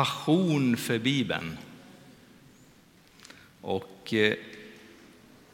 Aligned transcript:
passion 0.00 0.76
för 0.76 0.98
Bibeln. 0.98 1.58
Och 3.60 4.14
eh, 4.14 4.34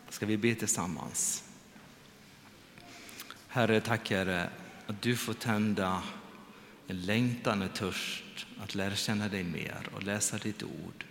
ska 0.08 0.26
vi 0.26 0.36
be 0.36 0.54
tillsammans. 0.54 1.44
Herre, 3.48 3.80
tack 3.80 4.10
Herre 4.10 4.50
att 4.86 5.02
du 5.02 5.16
får 5.16 5.34
tända 5.34 6.02
en 6.86 7.02
längtan 7.02 7.62
och 7.62 7.74
törst 7.74 8.46
att 8.62 8.74
lära 8.74 8.94
känna 8.94 9.28
dig 9.28 9.44
mer 9.44 9.88
och 9.94 10.02
läsa 10.02 10.38
ditt 10.38 10.62
ord. 10.62 11.04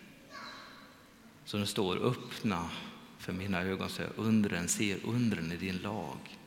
Så 1.46 1.58
det 1.58 1.68
står 1.68 1.98
öppna 1.98 2.70
för 3.20 3.34
mina 3.34 3.62
ögon 3.62 3.90
så 3.90 4.02
jag 4.02 4.12
undren 4.16 4.68
ser 4.68 4.98
undren 5.06 5.52
i 5.52 5.58
din 5.58 5.78
lag. 5.78 6.38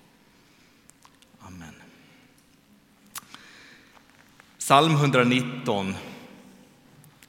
Amen. 1.40 1.74
Psalm 4.58 4.92
119 4.92 5.94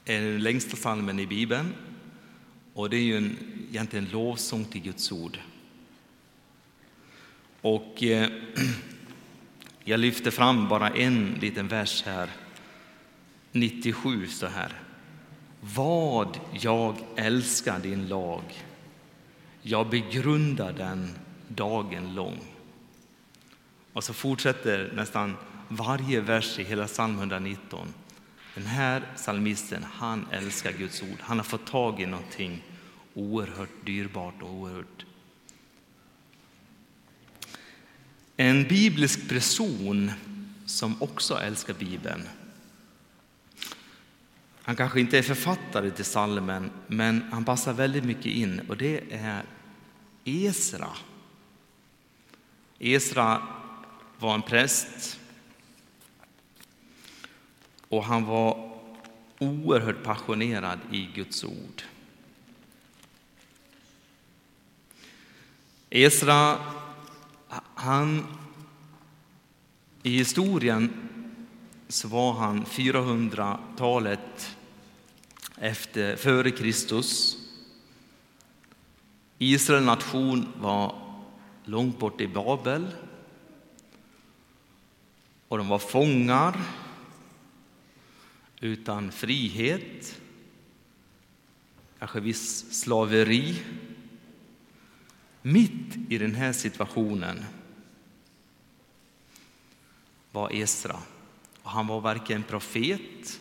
är 0.10 0.22
den 0.22 0.44
längsta 0.44 0.76
psalmen 0.76 1.20
i 1.20 1.28
Bibeln 1.28 1.74
och 2.74 2.90
det 2.90 2.98
är 2.98 3.02
ju 3.02 3.18
en, 3.18 3.38
egentligen 3.70 4.06
en 4.06 4.12
lovsång 4.12 4.66
till 4.66 4.82
Guds 4.82 5.12
ord. 5.12 5.38
Och 7.62 8.04
eh, 8.04 8.30
jag 9.84 10.00
lyfter 10.00 10.32
fram 10.32 10.68
bara 10.68 10.90
en 10.90 11.38
liten 11.42 11.68
vers 11.68 12.04
här, 12.06 12.30
97 13.52 14.28
så 14.28 14.48
här. 14.48 14.74
Vad 15.62 16.40
jag 16.54 16.96
älskar 17.16 17.80
din 17.80 18.08
lag, 18.08 18.42
jag 19.62 19.90
begrundar 19.90 20.74
den 20.74 21.10
dagen 21.48 22.16
lång. 22.16 22.40
Och 23.94 24.04
så 24.04 24.14
fortsätter 24.14 24.92
nästan 24.96 25.38
varje 25.68 26.22
vers 26.22 26.60
i 26.60 26.64
hela 26.64 26.88
psalm 26.88 27.18
119. 27.18 27.94
Den 28.56 28.66
här 28.66 29.04
psalmisten, 29.16 29.84
han 29.84 30.28
älskar 30.32 30.72
Guds 30.72 31.02
ord. 31.02 31.18
Han 31.20 31.38
har 31.38 31.44
fått 31.44 31.68
tag 31.68 32.02
i 32.02 32.06
någonting 32.06 32.64
oerhört 33.14 33.86
dyrbart 33.86 34.42
och 34.42 34.50
oerhört 34.50 35.06
En 38.38 38.68
biblisk 38.68 39.30
person 39.30 40.12
som 40.66 41.02
också 41.02 41.40
älskar 41.40 41.74
Bibeln. 41.74 42.22
Han 44.62 44.76
kanske 44.76 45.00
inte 45.00 45.18
är 45.18 45.22
författare 45.22 45.92
till 45.92 46.06
salmen, 46.06 46.72
men 46.88 47.24
han 47.32 47.46
passar 47.46 47.74
väldigt 47.74 48.04
mycket 48.04 48.26
in 48.26 48.62
och 48.70 48.78
det 48.78 49.02
är 49.12 49.44
Esra. 50.26 50.90
Esra 52.80 53.42
var 54.20 54.36
en 54.36 54.42
präst 54.42 55.20
och 57.90 58.04
han 58.04 58.26
var 58.26 58.72
oerhört 59.40 60.04
passionerad 60.04 60.80
i 60.92 61.10
Guds 61.16 61.44
ord. 61.44 61.84
Esra, 65.90 66.58
han, 67.76 68.26
i 70.04 70.18
historien 70.18 70.94
så 71.88 72.08
var 72.08 72.34
han 72.34 72.66
400-talet 72.66 74.56
efter, 75.56 76.16
före 76.16 76.52
Kristus. 76.52 77.38
Israel 79.38 79.84
nation 79.84 80.48
var 80.56 80.96
långt 81.64 82.00
bort 82.00 82.22
i 82.22 82.28
Babel 82.28 82.88
och 85.48 85.58
de 85.58 85.68
var 85.68 85.80
fångar 85.80 86.58
utan 88.60 89.12
frihet, 89.12 90.22
kanske 92.00 92.20
viss 92.20 92.74
slaveri. 92.82 93.64
Mitt 95.42 95.96
i 96.10 96.18
den 96.18 96.36
här 96.36 96.54
situationen 96.54 97.46
var 100.32 100.54
Esra. 100.54 101.00
Och 101.62 101.72
han 101.72 101.88
var 101.88 102.02
varken 102.02 102.44
profet, 102.44 103.40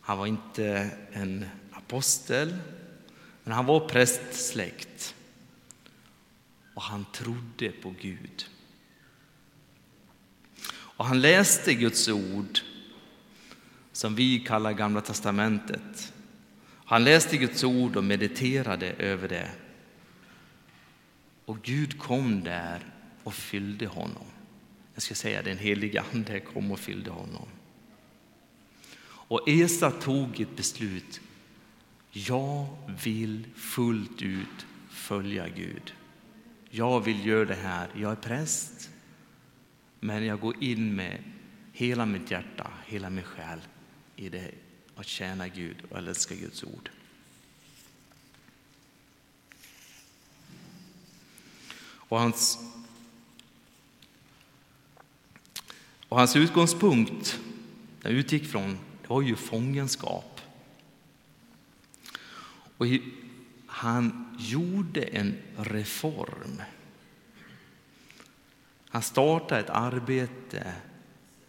han 0.00 0.18
var 0.18 0.26
inte 0.26 0.90
en 1.12 1.46
apostel, 1.72 2.56
men 3.44 3.52
han 3.52 3.66
var 3.66 3.88
prästsläkt. 3.88 5.14
Och 6.74 6.82
han 6.82 7.04
trodde 7.12 7.72
på 7.72 7.94
Gud. 8.00 8.46
Och 10.68 11.04
han 11.04 11.20
läste 11.20 11.74
Guds 11.74 12.08
ord 12.08 12.60
som 13.96 14.14
vi 14.14 14.38
kallar 14.38 14.72
Gamla 14.72 15.00
testamentet. 15.00 16.12
Han 16.84 17.04
läste 17.04 17.36
Guds 17.36 17.64
ord 17.64 17.96
och 17.96 18.04
mediterade 18.04 18.92
över 18.92 19.28
det. 19.28 19.50
Och 21.44 21.62
Gud 21.62 21.98
kom 21.98 22.44
där 22.44 22.80
och 23.22 23.34
fyllde 23.34 23.86
honom. 23.86 24.26
Jag 24.94 25.02
ska 25.02 25.14
säga 25.14 25.42
den 25.42 25.58
heliga 25.58 26.04
Ande 26.14 26.40
kom 26.40 26.72
och 26.72 26.78
fyllde 26.78 27.10
honom. 27.10 27.48
Och 29.06 29.48
Esa 29.48 29.90
tog 29.90 30.40
ett 30.40 30.56
beslut. 30.56 31.20
Jag 32.10 32.66
vill 33.04 33.46
fullt 33.54 34.22
ut 34.22 34.66
följa 34.90 35.48
Gud. 35.48 35.94
Jag 36.70 37.00
vill 37.00 37.26
göra 37.26 37.44
det 37.44 37.54
här. 37.54 37.88
Jag 37.94 38.12
är 38.12 38.16
präst, 38.16 38.90
men 40.00 40.24
jag 40.24 40.40
går 40.40 40.64
in 40.64 40.96
med 40.96 41.18
hela 41.72 42.06
mitt 42.06 42.30
hjärta, 42.30 42.70
hela 42.86 43.10
min 43.10 43.24
själ 43.24 43.60
i 44.16 44.28
det 44.28 44.50
att 44.94 45.06
tjäna 45.06 45.48
Gud 45.48 45.76
och 45.90 45.98
älska 45.98 46.34
Guds 46.34 46.64
ord. 46.64 46.90
Och 52.08 52.20
hans, 52.20 52.58
och 56.08 56.18
hans 56.18 56.36
utgångspunkt, 56.36 57.40
den 58.02 58.12
utgick 58.12 58.46
från, 58.46 58.78
det 59.02 59.08
var 59.08 59.22
ju 59.22 59.36
fångenskap. 59.36 60.40
Och 62.76 62.86
han 63.66 64.36
gjorde 64.38 65.02
en 65.02 65.36
reform. 65.56 66.62
Han 68.88 69.02
startade 69.02 69.60
ett 69.60 69.70
arbete 69.70 70.74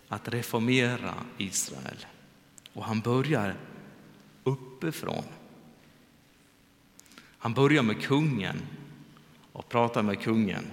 att 0.08 0.28
reformera 0.28 1.26
Israel. 1.38 2.06
Och 2.78 2.84
han 2.84 3.00
börjar 3.00 3.56
uppifrån. 4.44 5.24
Han 7.38 7.54
börjar 7.54 7.84
med 7.84 8.02
kungen 8.02 8.62
och 9.52 9.70
pratar 9.70 10.04
med 10.04 10.22
kungen. 10.22 10.66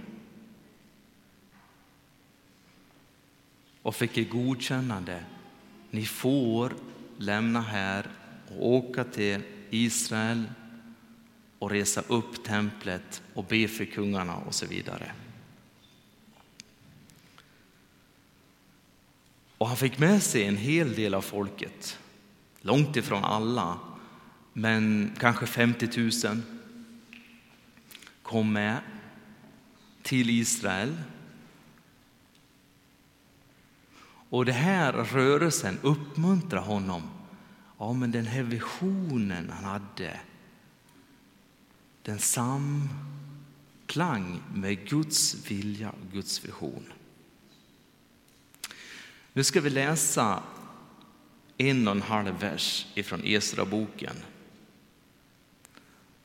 Och 3.82 3.94
fick 3.94 4.18
ett 4.18 4.30
godkännande. 4.30 5.24
Ni 5.90 6.04
får 6.04 6.72
lämna 7.18 7.60
här 7.60 8.06
och 8.48 8.68
åka 8.68 9.04
till 9.04 9.42
Israel 9.70 10.44
och 11.58 11.70
resa 11.70 12.02
upp 12.08 12.44
templet 12.44 13.22
och 13.34 13.44
be 13.44 13.68
för 13.68 13.84
kungarna 13.84 14.36
och 14.36 14.54
så 14.54 14.66
vidare. 14.66 15.12
Och 19.64 19.68
han 19.68 19.76
fick 19.76 19.98
med 19.98 20.22
sig 20.22 20.44
en 20.44 20.56
hel 20.56 20.94
del 20.94 21.14
av 21.14 21.22
folket. 21.22 21.98
Långt 22.60 22.96
ifrån 22.96 23.24
alla, 23.24 23.78
men 24.52 25.10
kanske 25.18 25.46
50 25.46 26.10
000 26.28 26.42
kom 28.22 28.52
med 28.52 28.80
till 30.02 30.30
Israel. 30.30 30.94
Och 34.28 34.44
den 34.44 34.54
här 34.54 34.92
rörelsen 34.92 35.78
uppmuntrar 35.82 36.60
honom. 36.60 37.02
Ja, 37.78 37.92
men 37.92 38.10
den 38.10 38.26
här 38.26 38.42
visionen 38.42 39.50
han 39.50 39.64
hade, 39.64 40.20
den 42.02 42.18
samklang 42.18 42.82
med 44.54 44.88
Guds 44.88 45.50
vilja 45.50 45.90
och 45.90 46.12
Guds 46.12 46.44
vision. 46.44 46.93
Nu 49.36 49.44
ska 49.44 49.60
vi 49.60 49.70
läsa 49.70 50.42
en 51.56 51.88
och 51.88 51.94
en 51.94 52.02
halv 52.02 52.40
vers 52.40 52.86
ifrån 52.94 53.24
Esra-boken 53.24 54.16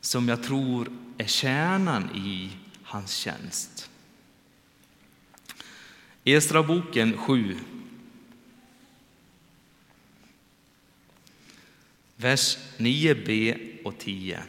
som 0.01 0.29
jag 0.29 0.43
tror 0.43 0.91
är 1.17 1.27
kärnan 1.27 2.15
i 2.15 2.51
hans 2.83 3.15
tjänst. 3.15 3.89
Esra-boken 6.23 7.17
7. 7.17 7.57
Vers 12.15 12.57
9b 12.77 13.57
och 13.83 13.97
10. 13.97 14.43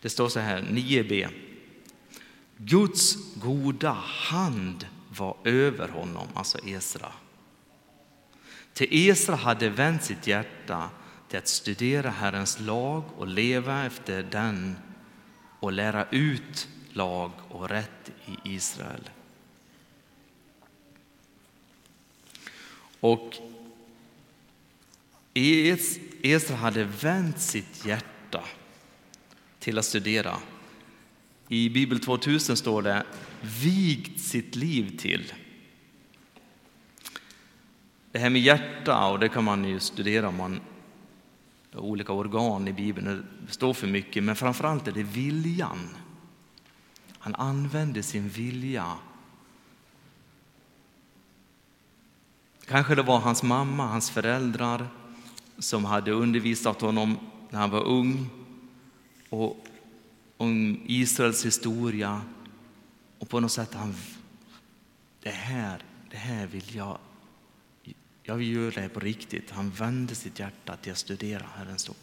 Det 0.00 0.10
står 0.10 0.28
så 0.28 0.40
här, 0.40 0.62
9b. 0.62 1.28
Guds 2.56 3.34
goda 3.34 3.92
hand 4.02 4.86
var 5.16 5.36
över 5.44 5.88
honom, 5.88 6.28
alltså 6.34 6.58
Esra. 6.66 7.12
Till 8.72 8.88
Esra 8.90 9.34
hade 9.34 9.68
vänt 9.68 10.04
sitt 10.04 10.26
hjärta 10.26 10.90
till 11.28 11.38
att 11.38 11.48
studera 11.48 12.10
Herrens 12.10 12.60
lag 12.60 13.04
och 13.16 13.26
leva 13.26 13.86
efter 13.86 14.22
den 14.22 14.76
och 15.60 15.72
lära 15.72 16.06
ut 16.10 16.68
lag 16.92 17.30
och 17.48 17.68
rätt 17.68 18.10
i 18.26 18.54
Israel. 18.54 19.10
Och 23.00 23.36
Esra 26.22 26.56
hade 26.56 26.84
vänt 26.84 27.40
sitt 27.40 27.84
hjärta 27.86 28.44
till 29.58 29.78
att 29.78 29.84
studera. 29.84 30.36
I 31.48 31.68
Bibel 31.70 32.00
2000 32.00 32.56
står 32.56 32.82
det 32.82 33.06
vigt 33.62 34.20
sitt 34.20 34.56
liv 34.56 34.98
till. 34.98 35.32
Det 38.12 38.18
här 38.18 38.30
med 38.30 38.40
hjärta, 38.40 39.06
och 39.06 39.18
det 39.18 39.28
kan 39.28 39.44
man 39.44 39.64
ju 39.64 39.80
studera 39.80 40.28
om 40.28 40.36
man 40.36 40.60
olika 41.72 42.12
organ 42.12 42.68
i 42.68 42.72
Bibeln, 42.72 43.26
det 43.46 43.52
står 43.52 43.74
för 43.74 43.86
mycket, 43.86 44.24
men 44.24 44.36
framförallt 44.36 44.88
är 44.88 44.92
det 44.92 45.02
viljan. 45.02 45.88
Han 47.18 47.34
använde 47.34 48.02
sin 48.02 48.28
vilja. 48.28 48.92
Kanske 52.66 52.94
det 52.94 53.02
var 53.02 53.18
hans 53.18 53.42
mamma, 53.42 53.86
hans 53.86 54.10
föräldrar 54.10 54.88
som 55.58 55.84
hade 55.84 56.10
undervisat 56.10 56.80
honom 56.80 57.18
när 57.50 57.60
han 57.60 57.70
var 57.70 57.84
ung 57.84 58.30
och 59.28 59.66
om 60.36 60.82
Israels 60.86 61.46
historia. 61.46 62.22
Och 63.18 63.28
på 63.28 63.40
något 63.40 63.52
sätt 63.52 63.74
han, 63.74 63.94
det 65.22 65.30
här, 65.30 65.82
det 66.10 66.16
här 66.16 66.46
vill 66.46 66.74
jag, 66.74 66.98
jag 68.22 68.34
vill 68.34 68.52
göra 68.52 68.82
det 68.82 68.88
på 68.88 69.00
riktigt. 69.00 69.50
Han 69.50 69.70
vände 69.70 70.14
sitt 70.14 70.38
hjärta 70.38 70.76
till 70.76 70.92
att 70.92 70.98
studera 70.98 71.46
Herrens 71.56 71.88
ord. 71.88 71.96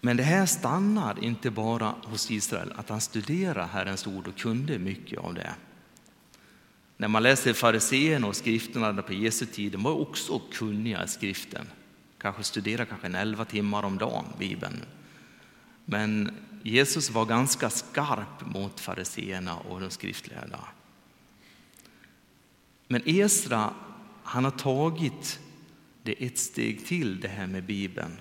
Men 0.00 0.16
det 0.16 0.22
här 0.22 0.46
stannar 0.46 1.24
inte 1.24 1.50
bara 1.50 1.94
hos 2.02 2.30
Israel, 2.30 2.72
att 2.76 2.88
han 2.88 3.00
studerar 3.00 3.66
Herrens 3.66 4.06
ord 4.06 4.28
och 4.28 4.38
kunde 4.38 4.78
mycket 4.78 5.18
av 5.18 5.34
det. 5.34 5.54
När 7.00 7.08
man 7.08 7.22
läser 7.22 7.52
fariseerna 7.52 8.26
och 8.26 8.36
skrifterna 8.36 9.02
på 9.02 9.12
Jesu 9.12 9.46
tid, 9.46 9.72
de 9.72 9.82
var 9.82 10.00
också 10.00 10.38
kunniga 10.52 11.04
i 11.04 11.08
skriften. 11.08 11.66
Kanske 12.18 12.42
studerade 12.42 12.86
kanske 12.86 13.06
en 13.06 13.14
elva 13.14 13.44
timmar 13.44 13.82
om 13.82 13.98
dagen, 13.98 14.24
Bibeln. 14.38 14.82
Men 15.84 16.30
Jesus 16.62 17.10
var 17.10 17.24
ganska 17.24 17.70
skarp 17.70 18.46
mot 18.46 18.80
fariseerna 18.80 19.56
och 19.56 19.80
de 19.80 19.90
skriftlärda. 19.90 20.64
Men 22.88 23.02
Esra, 23.04 23.74
han 24.22 24.44
har 24.44 24.50
tagit 24.50 25.40
det 26.02 26.26
ett 26.26 26.38
steg 26.38 26.86
till, 26.86 27.20
det 27.20 27.28
här 27.28 27.46
med 27.46 27.64
Bibeln. 27.64 28.20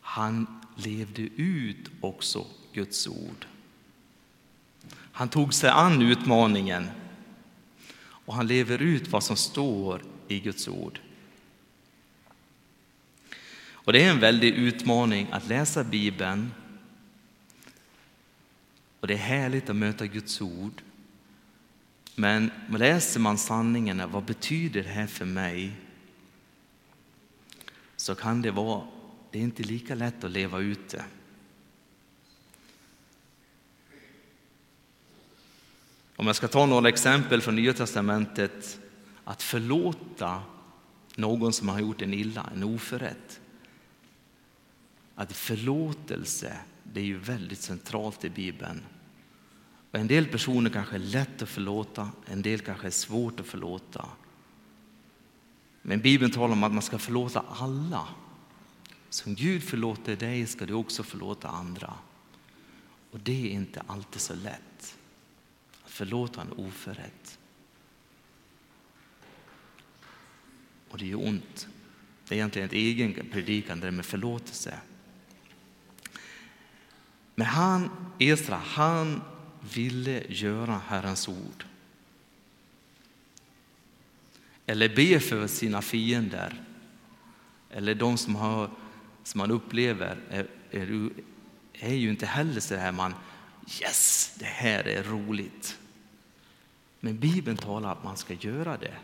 Han 0.00 0.60
levde 0.76 1.22
ut 1.22 1.90
också 2.00 2.46
Guds 2.72 3.06
ord. 3.06 3.46
Han 5.16 5.28
tog 5.28 5.54
sig 5.54 5.70
an 5.70 6.02
utmaningen 6.02 6.88
och 7.98 8.34
han 8.34 8.46
lever 8.46 8.82
ut 8.82 9.08
vad 9.08 9.24
som 9.24 9.36
står 9.36 10.02
i 10.28 10.40
Guds 10.40 10.68
ord. 10.68 11.00
Och 13.72 13.92
det 13.92 14.04
är 14.04 14.10
en 14.10 14.20
väldig 14.20 14.54
utmaning 14.54 15.28
att 15.30 15.48
läsa 15.48 15.84
Bibeln. 15.84 16.52
Och 19.00 19.06
det 19.06 19.14
är 19.14 19.18
härligt 19.18 19.70
att 19.70 19.76
möta 19.76 20.06
Guds 20.06 20.40
ord. 20.40 20.82
Men 22.14 22.50
läser 22.70 23.20
man 23.20 23.38
sanningen, 23.38 24.10
vad 24.10 24.24
betyder 24.24 24.82
det 24.82 24.88
här 24.88 25.06
för 25.06 25.24
mig? 25.24 25.72
Så 27.96 28.14
kan 28.14 28.42
det 28.42 28.50
vara, 28.50 28.86
det 29.30 29.38
är 29.38 29.42
inte 29.42 29.62
lika 29.62 29.94
lätt 29.94 30.24
att 30.24 30.30
leva 30.30 30.58
ut 30.58 30.88
det. 30.88 31.04
Om 36.24 36.28
jag 36.28 36.36
ska 36.36 36.48
ta 36.48 36.66
några 36.66 36.88
exempel 36.88 37.40
från 37.40 37.56
Nya 37.56 37.72
Testamentet, 37.72 38.80
att 39.24 39.42
förlåta 39.42 40.42
någon 41.16 41.52
som 41.52 41.68
har 41.68 41.80
gjort 41.80 42.02
en 42.02 42.14
illa, 42.14 42.50
en 42.54 42.62
oförrätt. 42.62 43.40
Att 45.14 45.32
förlåtelse, 45.32 46.56
det 46.82 47.00
är 47.00 47.04
ju 47.04 47.18
väldigt 47.18 47.60
centralt 47.60 48.24
i 48.24 48.30
Bibeln. 48.30 48.82
Och 49.90 49.98
en 49.98 50.06
del 50.06 50.26
personer 50.26 50.70
kanske 50.70 50.94
är 50.94 50.98
lätt 50.98 51.42
att 51.42 51.48
förlåta, 51.48 52.10
en 52.26 52.42
del 52.42 52.60
kanske 52.60 52.86
är 52.86 52.90
svårt 52.90 53.40
att 53.40 53.46
förlåta. 53.46 54.08
Men 55.82 56.00
Bibeln 56.00 56.32
talar 56.32 56.52
om 56.52 56.64
att 56.64 56.72
man 56.72 56.82
ska 56.82 56.98
förlåta 56.98 57.44
alla. 57.60 58.08
Som 59.10 59.34
Gud 59.34 59.62
förlåter 59.62 60.16
dig 60.16 60.46
ska 60.46 60.66
du 60.66 60.74
också 60.74 61.02
förlåta 61.02 61.48
andra. 61.48 61.94
Och 63.10 63.20
det 63.20 63.46
är 63.46 63.50
inte 63.50 63.82
alltid 63.86 64.20
så 64.20 64.34
lätt 64.34 64.96
förlåter 65.94 66.38
han 66.38 66.52
oförrätt. 66.52 67.38
Och 70.88 70.98
det 70.98 71.06
gör 71.06 71.26
ont. 71.26 71.68
Det 72.28 72.34
är 72.34 72.36
egentligen 72.36 72.66
ett 72.66 72.72
egen 72.72 73.28
predikan, 73.32 73.80
det 73.80 73.86
där 73.86 73.90
med 73.90 74.06
förlåtelse. 74.06 74.78
Men 77.34 77.46
han, 77.46 77.90
Esra, 78.18 78.56
han 78.56 79.22
ville 79.74 80.24
göra 80.28 80.80
Herrens 80.86 81.28
ord. 81.28 81.64
Eller 84.66 84.96
be 84.96 85.20
för 85.20 85.46
sina 85.46 85.82
fiender. 85.82 86.64
Eller 87.70 87.94
de 87.94 88.18
som, 88.18 88.36
har, 88.36 88.70
som 89.24 89.38
man 89.38 89.50
upplever 89.50 90.18
är, 90.30 90.46
är, 90.70 91.10
är 91.72 91.94
ju 91.94 92.10
inte 92.10 92.26
heller 92.26 92.60
så 92.60 92.74
här 92.74 92.92
man, 92.92 93.14
yes, 93.80 94.34
det 94.38 94.44
här 94.44 94.88
är 94.88 95.02
roligt. 95.02 95.78
Men 97.04 97.18
Bibeln 97.18 97.56
talar 97.56 97.92
att 97.92 98.04
man 98.04 98.16
ska 98.16 98.34
göra 98.34 98.76
det. 98.76 98.94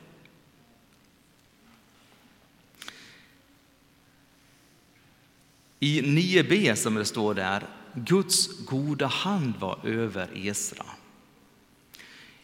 I 5.80 6.00
9b 6.00 6.75
som 6.75 6.95
det 6.95 7.04
står 7.04 7.35
där, 7.35 7.66
Guds 7.95 8.66
goda 8.66 9.07
hand 9.07 9.57
var 9.57 9.78
över 9.85 10.47
Esra. 10.47 10.87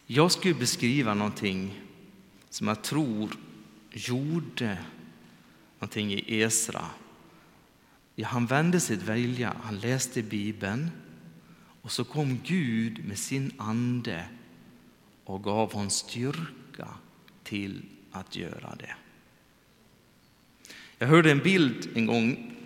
Jag 0.07 0.33
skulle 0.33 0.55
beskriva 0.55 1.15
någonting 1.15 1.81
som 2.51 2.69
jag 2.69 2.83
tror 2.83 3.31
gjorde 3.91 4.79
någonting 5.79 6.13
i 6.13 6.41
Esra. 6.43 6.87
Ja, 8.15 8.29
han 8.29 8.47
vände 8.47 8.81
sitt 8.81 9.03
välja, 9.03 9.57
han 9.63 9.79
läste 9.79 10.23
Bibeln 10.23 10.91
och 11.83 11.93
så 11.93 12.05
kom 12.05 12.41
Gud 12.45 13.05
med 13.05 13.19
sin 13.19 13.53
ande 13.59 14.27
och 15.27 15.45
gav 15.45 15.73
honom 15.73 15.91
styrka 15.91 16.89
till 17.45 17.83
att 18.11 18.37
göra 18.37 18.75
det. 18.75 18.95
Jag 20.99 21.07
hörde 21.07 21.31
en 21.31 21.39
bild 21.39 21.89
en 21.95 22.07
gång 22.07 22.57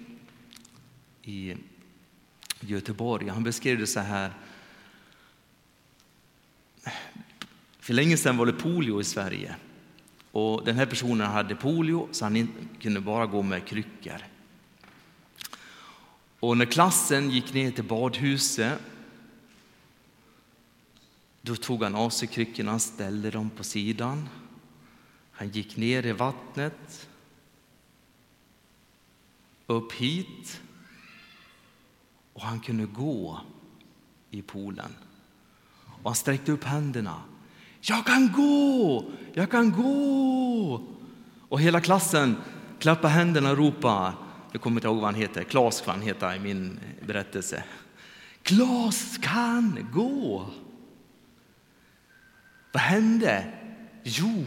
i 1.23 1.57
Göteborg. 2.61 3.29
Han 3.29 3.45
beskrev 3.45 3.79
det 3.79 3.87
så 3.87 4.01
här. 4.01 4.33
För 7.79 7.95
länge 7.95 8.17
sedan 8.17 8.37
var 8.37 8.47
det 8.47 8.53
polio 8.53 9.01
i 9.01 9.05
Sverige. 9.05 9.55
Och 10.31 10.65
den 10.65 10.77
här 10.77 10.87
personen 10.87 11.27
hade 11.27 11.55
polio 11.55 12.09
så 12.13 12.25
han 12.25 12.49
kunde 12.81 13.01
bara 13.01 13.27
gå 13.27 13.43
med 13.43 13.67
kryckor. 13.67 14.23
Och 16.41 16.57
när 16.57 16.67
klassen 16.67 17.31
gick 17.31 17.55
ner 17.55 17.71
till 17.71 17.85
badhuset 17.85 18.79
då 21.43 21.57
tog 21.57 21.83
han 21.83 21.95
av 21.95 22.11
sig 22.11 22.29
kryckorna, 22.29 22.79
ställde 22.79 23.31
dem 23.31 23.51
på 23.51 23.65
sidan. 23.65 24.29
Han 25.33 25.49
gick 25.49 25.77
ner 25.77 26.07
i 26.07 26.13
vattnet, 26.13 27.09
upp 29.67 29.93
hit 29.93 30.61
och 32.33 32.43
han 32.43 32.61
kunde 32.61 32.87
gå 32.87 33.41
i 34.31 34.43
poolen. 34.43 34.97
Och 36.03 36.11
han 36.11 36.15
sträckte 36.15 36.53
upp 36.53 36.65
händerna. 36.65 37.23
Jag 37.81 38.07
kan 38.07 38.33
gå, 38.33 39.05
jag 39.33 39.51
kan 39.51 39.73
gå! 39.73 40.89
Och 41.49 41.61
hela 41.61 41.81
klassen 41.81 42.37
klappade 42.79 43.09
händerna 43.15 43.51
och 43.51 43.57
ropade, 43.57 44.13
jag 44.53 44.63
kommer 44.63 44.77
inte 44.77 44.89
ihåg 44.89 44.97
vad 44.97 45.05
han 45.05 45.15
heter, 45.15 45.45
Klas 45.45 45.81
kan 45.81 45.95
han 45.95 46.03
heta 46.03 46.37
i 46.37 46.39
min 46.39 46.81
berättelse. 47.07 47.65
Klas 48.43 49.19
kan 49.23 49.89
gå! 49.93 50.51
Vad 52.73 52.83
hände? 52.83 53.53
Jo, 54.03 54.45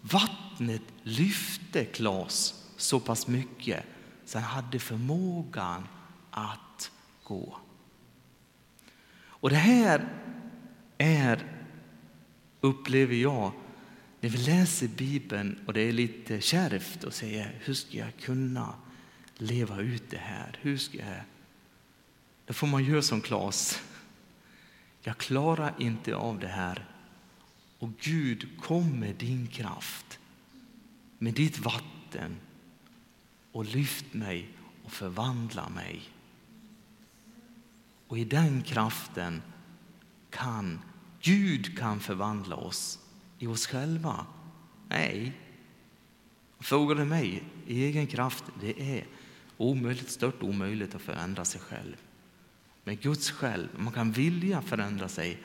vattnet 0.00 0.82
lyfte 1.02 1.84
Klas 1.84 2.64
så 2.76 3.00
pass 3.00 3.26
mycket 3.26 3.84
så 4.24 4.38
han 4.38 4.62
hade 4.62 4.78
förmågan 4.78 5.88
att 6.30 6.90
gå. 7.24 7.58
Och 9.44 9.50
det 9.50 9.56
här 9.56 10.08
är, 10.98 11.60
upplever 12.60 13.14
jag, 13.14 13.52
när 14.20 14.30
vi 14.30 14.38
läser 14.38 14.88
Bibeln 14.88 15.60
och 15.66 15.72
det 15.72 15.80
är 15.80 15.92
lite 15.92 16.40
kärvt 16.40 17.04
och 17.04 17.14
säger 17.14 17.58
hur 17.64 17.74
ska 17.74 17.98
jag 17.98 18.16
kunna 18.20 18.74
leva 19.34 19.80
ut 19.80 20.10
det 20.10 20.18
här? 20.18 20.58
Hur 20.60 20.78
ska 20.78 20.98
jag? 20.98 21.22
Då 22.46 22.54
får 22.54 22.66
man 22.66 22.84
göra 22.84 23.02
som 23.02 23.20
Klas. 23.20 23.82
Jag 25.02 25.18
klarar 25.18 25.74
inte 25.78 26.14
av 26.14 26.38
det 26.38 26.48
här. 26.48 26.93
Och 27.84 27.90
Gud, 28.00 28.48
kom 28.60 29.00
med 29.00 29.14
din 29.14 29.46
kraft, 29.46 30.18
med 31.18 31.34
ditt 31.34 31.58
vatten 31.58 32.36
och 33.52 33.64
lyft 33.64 34.14
mig 34.14 34.48
och 34.84 34.92
förvandla 34.92 35.68
mig. 35.68 36.02
Och 38.08 38.18
i 38.18 38.24
den 38.24 38.62
kraften 38.62 39.42
kan 40.30 40.80
Gud 41.20 41.78
kan 41.78 42.00
förvandla 42.00 42.56
oss 42.56 42.98
i 43.38 43.46
oss 43.46 43.66
själva. 43.66 44.26
Nej, 44.88 45.32
frågar 46.60 46.94
du 46.94 47.04
mig, 47.04 47.42
i 47.66 47.84
egen 47.84 48.06
kraft, 48.06 48.44
det 48.60 48.98
är 48.98 49.06
omöjligt, 49.56 50.10
stört 50.10 50.42
omöjligt 50.42 50.94
att 50.94 51.02
förändra 51.02 51.44
sig 51.44 51.60
själv. 51.60 51.96
Men 52.84 52.96
Guds 52.96 53.30
själv, 53.30 53.68
man 53.76 53.92
kan 53.92 54.12
vilja 54.12 54.62
förändra 54.62 55.08
sig, 55.08 55.38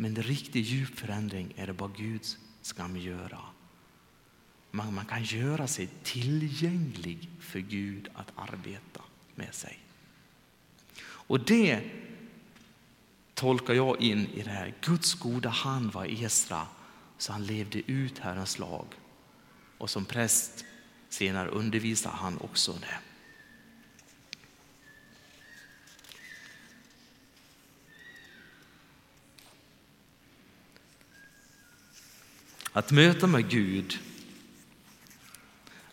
men 0.00 0.16
en 0.16 0.22
riktigt 0.22 0.66
djup 0.66 0.98
förändring 0.98 1.52
är 1.56 1.66
det 1.66 1.72
bara 1.72 1.90
Gud 1.96 2.20
ska 2.62 2.88
göra. 2.88 3.40
Man, 4.70 4.94
man 4.94 5.04
kan 5.04 5.22
göra 5.22 5.66
sig 5.66 5.88
tillgänglig 6.02 7.28
för 7.40 7.58
Gud 7.58 8.08
att 8.14 8.32
arbeta 8.36 9.00
med 9.34 9.54
sig. 9.54 9.78
Och 11.02 11.40
det 11.40 11.90
tolkar 13.34 13.74
jag 13.74 14.00
in 14.00 14.26
i 14.26 14.42
det 14.42 14.50
här. 14.50 14.74
Guds 14.80 15.14
goda 15.14 15.48
hand 15.48 15.92
var 15.92 16.22
Esra 16.24 16.66
så 17.18 17.32
han 17.32 17.46
levde 17.46 17.92
ut 17.92 18.18
Herrens 18.18 18.58
lag. 18.58 18.86
Och 19.78 19.90
som 19.90 20.04
präst 20.04 20.64
senare 21.08 21.48
undervisar 21.48 22.10
han 22.10 22.38
också 22.38 22.72
det. 22.72 22.98
Att 32.72 32.90
möta 32.90 33.26
med 33.26 33.50
Gud, 33.50 33.98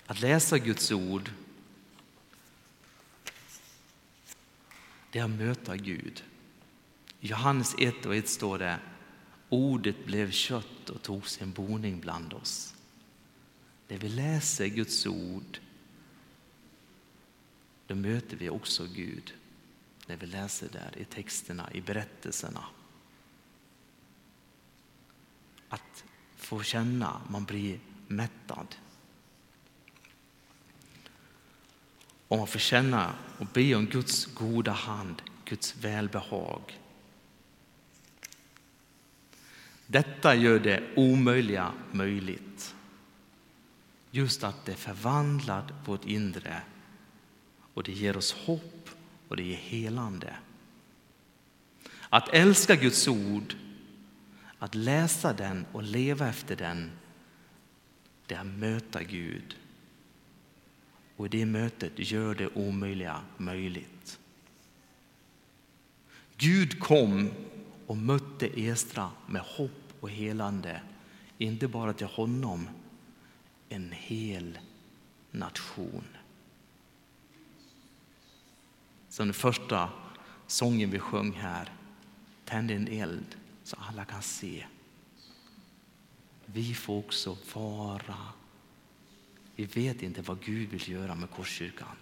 att 0.05 0.21
läsa 0.21 0.57
Guds 0.57 0.91
ord, 0.91 1.31
det 5.11 5.19
är 5.19 5.23
att 5.23 5.29
möta 5.29 5.77
Gud. 5.77 6.23
I 7.19 7.27
Johannes 7.27 7.75
1 7.79 8.05
och 8.05 8.15
1 8.15 8.29
står 8.29 8.59
det 8.59 8.79
Ordet 9.49 10.05
blev 10.05 10.31
kött 10.31 10.89
och 10.89 11.01
tog 11.01 11.27
sin 11.27 11.51
boning 11.51 11.99
bland 11.99 12.33
oss. 12.33 12.75
När 13.87 13.97
vi 13.97 14.09
läser 14.09 14.67
Guds 14.67 15.05
ord, 15.05 15.59
då 17.87 17.95
möter 17.95 18.37
vi 18.37 18.49
också 18.49 18.85
Gud. 18.85 19.33
När 20.07 20.17
vi 20.17 20.25
läser 20.25 20.69
där 20.69 20.97
i 20.97 21.05
texterna, 21.05 21.73
i 21.73 21.81
berättelserna. 21.81 22.63
Att 25.69 26.03
få 26.47 26.63
känna, 26.63 27.21
man 27.29 27.45
blir 27.45 27.79
mättad. 28.07 28.75
Och 32.27 32.37
man 32.37 32.47
får 32.47 32.59
känna 32.59 33.13
och 33.37 33.45
be 33.45 33.75
om 33.75 33.85
Guds 33.85 34.25
goda 34.25 34.71
hand, 34.71 35.21
Guds 35.45 35.75
välbehag. 35.75 36.79
Detta 39.87 40.35
gör 40.35 40.59
det 40.59 40.83
omöjliga 40.95 41.73
möjligt. 41.91 42.75
Just 44.11 44.43
att 44.43 44.65
det 44.65 44.75
förvandlar 44.75 45.73
vårt 45.85 46.05
inre 46.05 46.61
och 47.73 47.83
det 47.83 47.91
ger 47.91 48.17
oss 48.17 48.33
hopp 48.33 48.89
och 49.27 49.37
det 49.37 49.43
ger 49.43 49.55
helande. 49.55 50.35
Att 52.09 52.29
älska 52.29 52.75
Guds 52.75 53.07
ord, 53.07 53.55
att 54.59 54.75
läsa 54.75 55.33
den 55.33 55.65
och 55.71 55.83
leva 55.83 56.27
efter 56.27 56.55
den, 56.55 56.91
det 58.25 58.35
är 58.35 58.39
att 58.39 58.45
möta 58.45 59.03
Gud. 59.03 59.57
Och 61.15 61.25
i 61.25 61.29
det 61.29 61.45
mötet 61.45 62.11
gör 62.11 62.35
det 62.35 62.47
omöjliga 62.47 63.21
möjligt. 63.37 64.19
Gud 66.37 66.79
kom 66.79 67.29
och 67.87 67.97
mötte 67.97 68.47
Estra 68.47 69.09
med 69.27 69.41
hopp 69.41 69.93
och 69.99 70.09
helande. 70.09 70.81
Inte 71.37 71.67
bara 71.67 71.93
till 71.93 72.07
honom, 72.07 72.69
en 73.69 73.91
hel 73.91 74.59
nation. 75.31 76.03
Som 79.09 79.27
den 79.27 79.33
första 79.33 79.89
sången 80.47 80.91
vi 80.91 80.99
sjöng 80.99 81.31
här, 81.31 81.71
tänd 82.45 82.71
en 82.71 82.87
eld 82.87 83.35
så 83.67 83.75
alla 83.79 84.05
kan 84.05 84.21
se. 84.21 84.65
Vi 86.45 86.73
får 86.73 86.97
också 86.97 87.37
vara. 87.53 88.17
Vi 89.55 89.65
vet 89.65 90.01
inte 90.01 90.21
vad 90.21 90.43
Gud 90.43 90.69
vill 90.69 90.89
göra 90.89 91.15
med 91.15 91.29
Korskyrkan. 91.29 91.95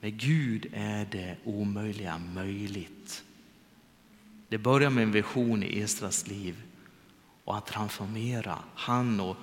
Med 0.00 0.18
Gud 0.18 0.66
är 0.72 1.06
det 1.06 1.36
omöjliga 1.44 2.18
möjligt. 2.18 3.24
Det 4.48 4.58
börjar 4.58 4.90
med 4.90 5.02
en 5.02 5.12
vision 5.12 5.62
i 5.62 5.80
Esras 5.80 6.26
liv 6.26 6.62
och 7.44 7.56
att 7.56 7.66
transformera, 7.66 8.58
han 8.74 9.20
och 9.20 9.36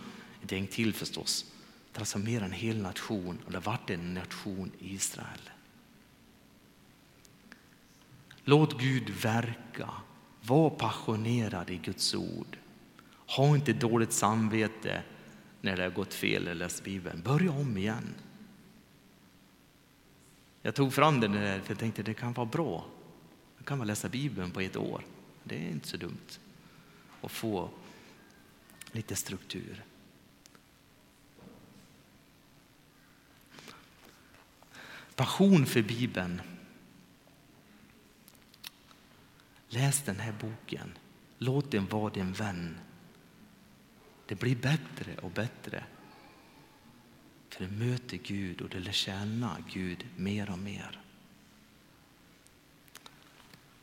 ett 0.43 0.51
gäng 0.51 0.67
till 0.67 0.93
förstås, 0.93 1.53
transformera 1.93 2.45
en 2.45 2.51
hel 2.51 2.81
nation 2.81 3.39
och 3.45 3.51
det 3.51 3.59
vart 3.59 3.89
en 3.89 4.13
nation 4.13 4.71
i 4.79 4.93
Israel. 4.93 5.49
Låt 8.43 8.79
Gud 8.79 9.09
verka, 9.09 9.89
var 10.47 10.69
passionerad 10.69 11.69
i 11.69 11.77
Guds 11.77 12.15
ord. 12.15 12.57
Ha 13.27 13.55
inte 13.55 13.73
dåligt 13.73 14.13
samvete 14.13 15.03
när 15.61 15.77
det 15.77 15.83
har 15.83 15.89
gått 15.89 16.13
fel 16.13 16.41
eller 16.41 16.55
läst 16.55 16.83
Bibeln. 16.83 17.21
Börja 17.21 17.51
om 17.51 17.77
igen. 17.77 18.15
Jag 20.61 20.75
tog 20.75 20.93
fram 20.93 21.19
den 21.19 21.31
där 21.31 21.59
för 21.59 21.71
jag 21.71 21.79
tänkte 21.79 22.03
det 22.03 22.13
kan 22.13 22.33
vara 22.33 22.45
bra 22.45 22.85
Då 23.57 23.63
kan 23.63 23.77
man 23.77 23.87
läsa 23.87 24.09
Bibeln 24.09 24.51
på 24.51 24.61
ett 24.61 24.75
år. 24.75 25.05
Det 25.43 25.55
är 25.55 25.69
inte 25.69 25.87
så 25.87 25.97
dumt 25.97 26.39
att 27.21 27.31
få 27.31 27.69
lite 28.91 29.15
struktur. 29.15 29.83
Passion 35.15 35.65
för 35.65 35.81
Bibeln. 35.81 36.41
Läs 39.69 40.01
den 40.01 40.19
här 40.19 40.31
boken. 40.31 40.97
Låt 41.37 41.71
den 41.71 41.87
vara 41.87 42.13
din 42.13 42.33
vän. 42.33 42.79
Det 44.25 44.35
blir 44.35 44.55
bättre 44.55 45.17
och 45.21 45.31
bättre. 45.31 45.83
För 47.49 47.65
du 47.65 47.71
möter 47.71 48.17
Gud 48.17 48.61
och 48.61 48.69
du 48.69 48.79
lär 48.79 48.91
känna 48.91 49.57
Gud 49.73 50.05
mer 50.15 50.49
och 50.49 50.59
mer 50.59 51.01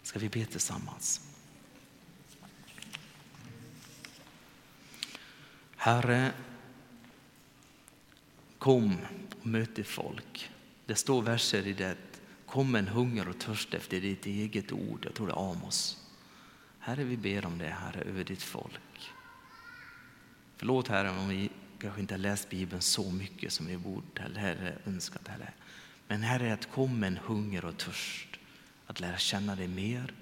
ska 0.07 0.19
vi 0.19 0.29
be 0.29 0.45
tillsammans. 0.45 1.21
Herre, 5.77 6.33
kom 8.59 8.99
och 9.41 9.47
möt 9.47 9.77
ditt 9.77 9.87
folk. 9.87 10.51
Det 10.87 10.95
står 10.95 11.23
verser 11.23 11.67
i 11.67 11.73
det. 11.73 11.97
Kom 12.55 12.75
en 12.75 12.89
hunger 12.89 13.29
och 13.29 13.39
törst 13.39 13.75
efter 13.75 14.01
ditt 14.01 14.27
eget 14.27 14.73
ord. 14.73 15.05
Jag 15.05 15.15
tror 15.15 15.27
det 15.27 15.33
är 15.33 15.51
Amos. 15.51 15.99
Herre, 16.79 17.05
vi 17.05 17.17
ber 17.17 17.47
om 17.47 17.59
det, 17.59 17.69
Herre, 17.69 18.01
över 18.01 18.25
ditt 18.25 18.43
folk. 18.43 19.11
Förlåt, 20.57 20.89
Herre, 20.89 21.11
om 21.11 21.29
vi 21.29 21.51
kanske 21.79 22.01
inte 22.01 22.15
har 22.15 22.19
läst 22.19 22.51
Bibeln 22.51 22.83
så 22.83 23.11
mycket 23.11 23.53
som 23.53 23.67
vi 23.67 23.77
borde 23.77 24.23
eller 24.23 24.79
önskat, 24.87 25.29
Herre. 25.29 25.53
Men 26.09 26.23
Herre, 26.23 26.53
att 26.53 26.71
kom 26.71 27.05
en 27.05 27.17
hunger 27.17 27.65
och 27.65 27.77
törst 27.77 28.29
att 28.87 29.01
lära 29.01 29.19
känna 29.19 29.57
dig 29.57 29.69
mer 29.69 30.15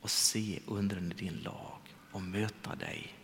och 0.00 0.10
se 0.10 0.60
undren 0.66 1.12
i 1.12 1.14
din 1.14 1.36
lag 1.36 1.78
och 2.12 2.22
möta 2.22 2.74
dig. 2.74 3.14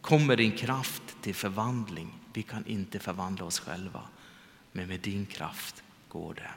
Kommer 0.00 0.36
din 0.36 0.52
kraft 0.52 1.02
till 1.22 1.34
förvandling? 1.34 2.14
Vi 2.32 2.42
kan 2.42 2.66
inte 2.66 2.98
förvandla 2.98 3.44
oss 3.44 3.58
själva, 3.60 4.08
men 4.72 4.88
med 4.88 5.00
din 5.00 5.26
kraft 5.26 5.84
går 6.08 6.34
det. 6.34 6.50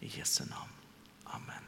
I 0.00 0.18
Jesu 0.18 0.44
namn. 0.44 0.72
Amen. 1.24 1.65